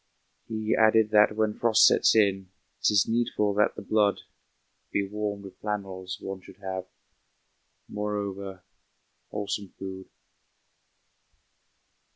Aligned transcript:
He 0.47 0.75
added 0.75 1.11
that 1.11 1.35
when 1.35 1.53
frost 1.53 1.85
sets 1.85 2.15
in 2.15 2.49
'Tis 2.81 3.07
needful 3.07 3.53
that 3.53 3.75
the 3.75 3.83
blood 3.83 4.21
Be 4.91 5.07
warmed 5.07 5.43
with 5.43 5.59
flannels; 5.59 6.17
one 6.19 6.41
should 6.41 6.57
have, 6.57 6.87
Moreover, 7.87 8.63
wholesome 9.29 9.67
food. 9.77 10.07